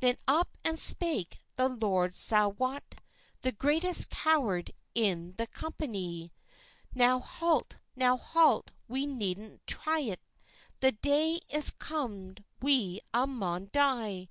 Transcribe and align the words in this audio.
Then 0.00 0.16
up 0.26 0.58
and 0.64 0.76
spake 0.76 1.38
the 1.54 1.68
Laird's 1.68 2.18
saft 2.18 2.58
Wat, 2.58 2.96
The 3.42 3.52
greatest 3.52 4.10
coward 4.10 4.72
in 4.92 5.36
the 5.36 5.46
company; 5.46 6.32
"Now 6.92 7.20
halt, 7.20 7.76
now 7.94 8.16
halt, 8.16 8.72
we 8.88 9.06
needna 9.06 9.60
try't; 9.68 10.18
The 10.80 10.90
day 10.90 11.38
is 11.48 11.70
comd 11.70 12.42
we 12.60 13.00
a' 13.14 13.28
maun 13.28 13.70
die!" 13.70 14.30